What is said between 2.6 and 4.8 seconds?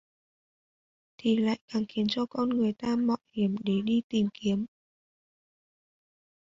ta mạo hiểm để đi tìm kiếm